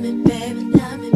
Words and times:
Love 0.00 0.14
me, 0.14 0.22
baby, 0.24 0.62
love 0.78 0.98
me. 0.98 1.09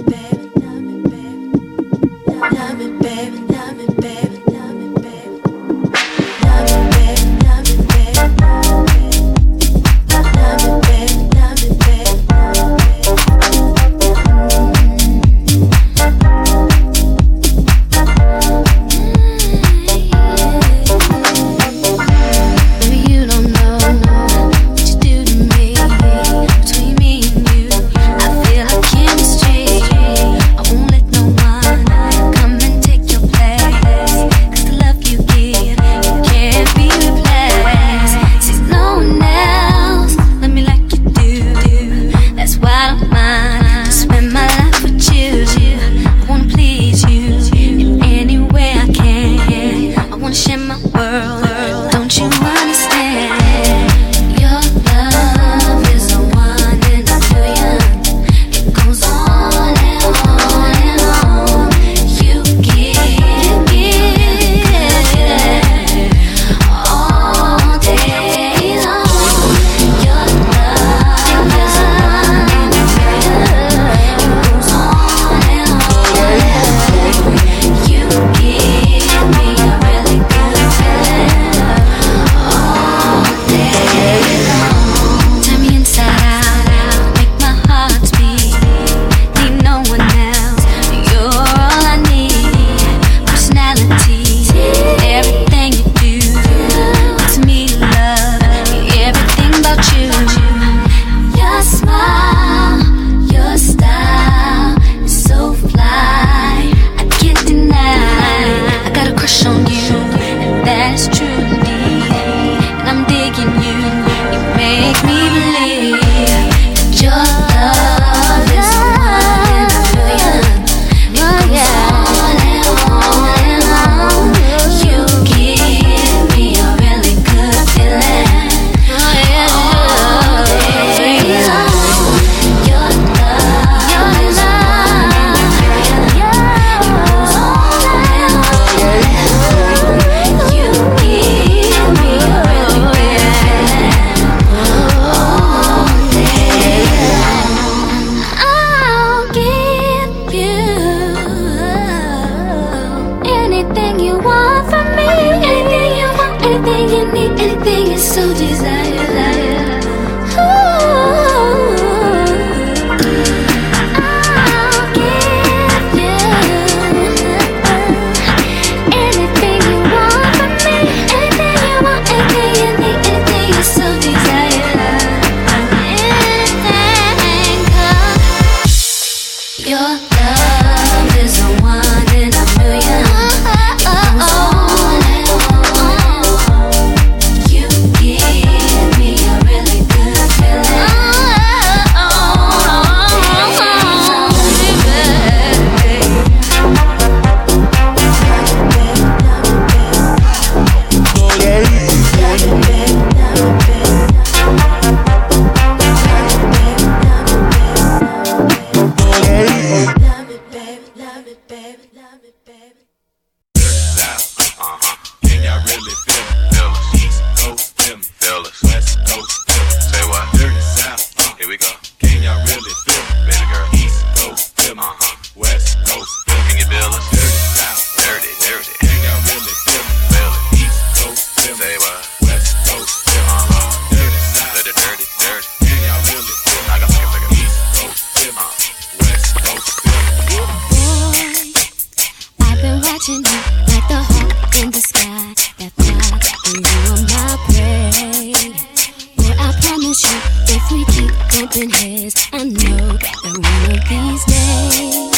promise 249.60 250.02
you, 250.02 250.18
if 250.54 250.70
we 250.70 250.84
keep 250.86 251.12
bumping 251.30 251.70
heads, 251.70 252.14
I 252.32 252.44
know 252.44 252.96
that 252.96 253.18
one 253.24 253.70
of 253.72 253.82
these 253.88 254.24
days 254.24 255.14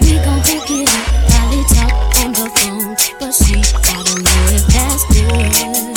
we 0.00 0.12
gon' 0.24 0.42
pick 0.42 0.70
it 0.70 0.88
up. 0.88 1.04
Probably 1.30 1.64
talk 1.74 1.92
on 2.24 2.32
the 2.32 2.48
phone, 2.56 2.96
but 3.18 3.32
she, 3.32 3.56
I 3.56 4.02
don't 4.02 4.22
know 4.22 4.42
if 4.54 4.66
that's 4.66 5.04
good. 5.12 5.87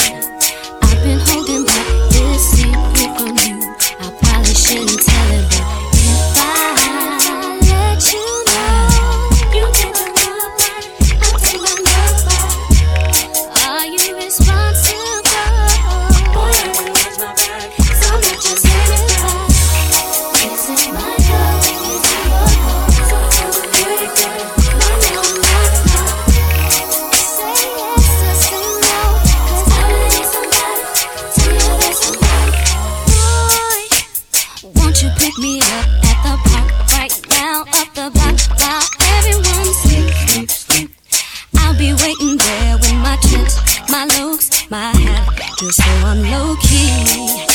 just 45.62 45.84
so 45.84 45.92
I'm 46.08 46.24
low 46.24 46.56
key. 46.56 47.46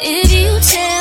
If 0.00 0.32
you 0.32 0.58
tell 0.60 0.91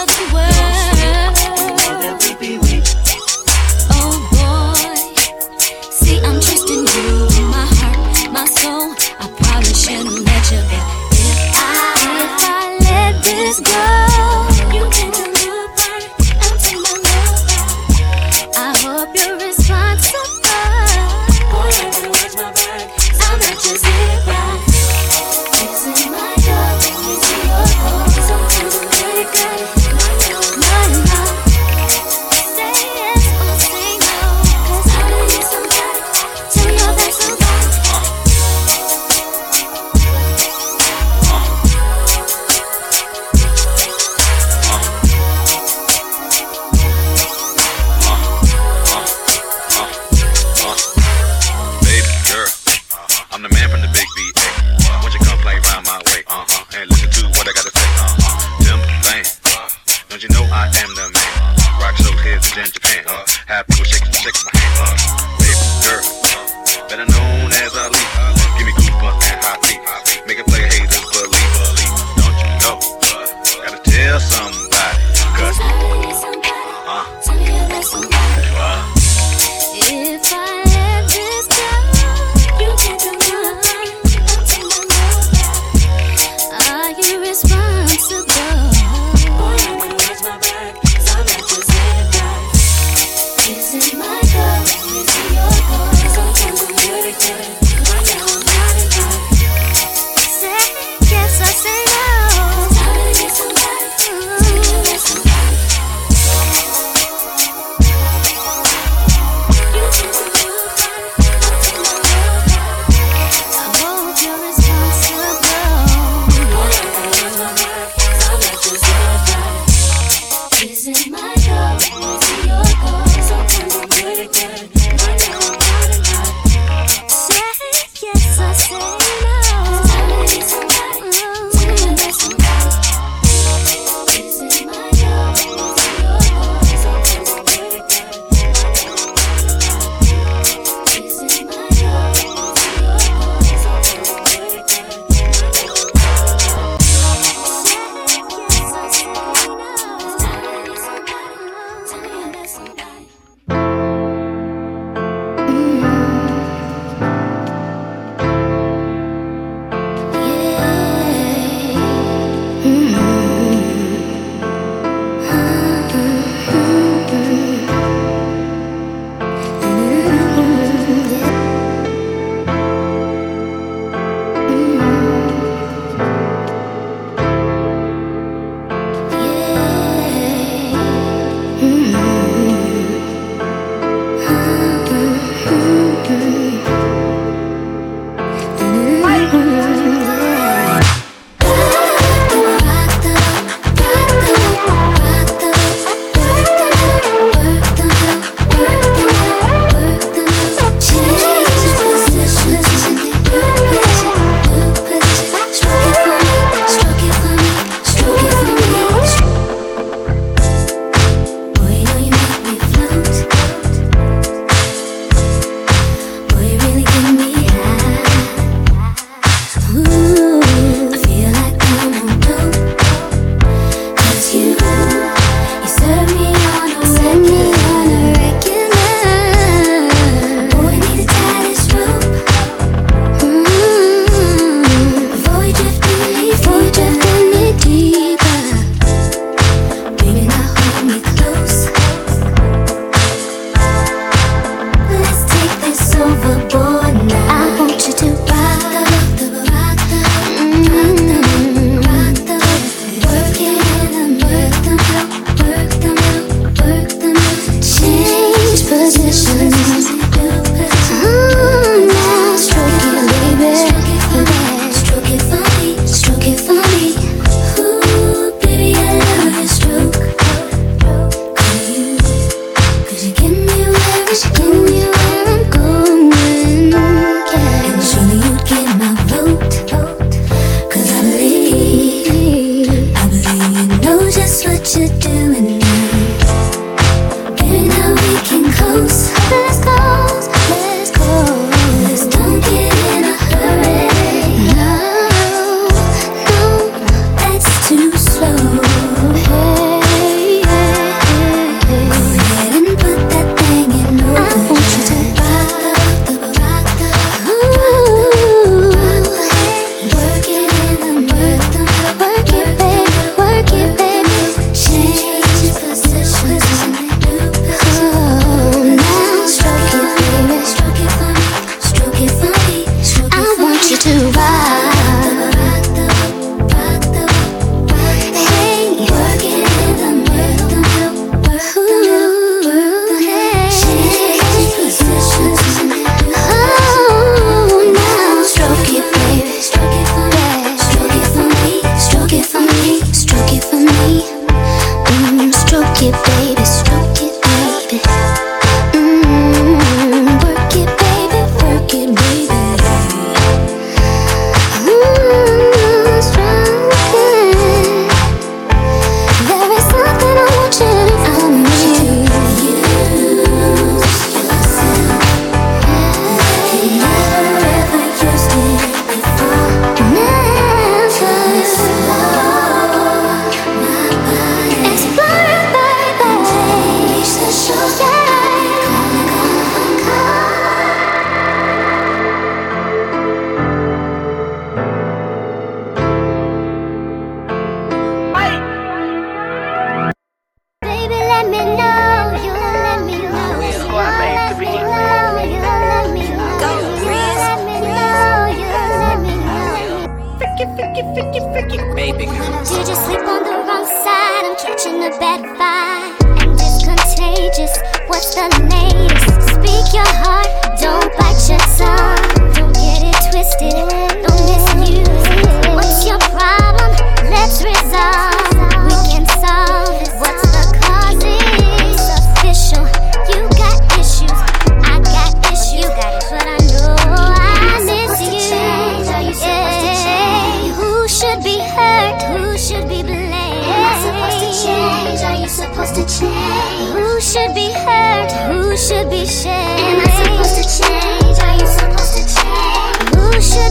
uh, 77.84 79.01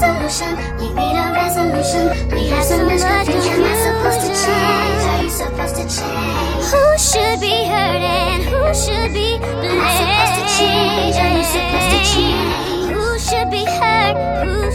resolution. 0.00 0.54
You 0.78 0.94
need 0.94 1.16
a 1.18 1.32
resolution. 1.32 2.06
We 2.30 2.46
have 2.48 2.64
so 2.64 2.84
much 2.84 3.02
good. 3.02 3.34
Am 3.34 3.64
I 3.64 3.74
supposed 3.82 4.20
to 4.22 4.30
change? 4.44 5.02
Are 5.10 5.22
you 5.22 5.30
supposed 5.30 5.74
to 5.74 5.84
change? 5.90 6.64
Who 6.70 6.84
should 6.98 7.40
be 7.40 7.66
hurt 7.66 8.02
and 8.02 8.42
who 8.44 8.62
should 8.74 9.12
be 9.12 9.38
blamed? 9.38 9.66
Am 9.66 9.80
I 9.82 9.90
supposed 9.98 10.34
to 10.38 10.44
change? 10.58 11.16
Are 11.18 11.32
you 11.34 11.44
supposed 11.44 11.90
to 11.94 12.00
change? 12.14 12.54
Who 12.94 13.18
should 13.18 13.50
be 13.50 13.64
hurt? 13.64 14.14
Who 14.46 14.70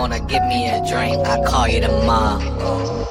corner, 0.00 0.18
give 0.20 0.42
me 0.44 0.66
a 0.66 0.78
drink, 0.88 1.26
I 1.26 1.42
call 1.44 1.68
you 1.68 1.80
the 1.80 1.88
mom. 2.06 3.09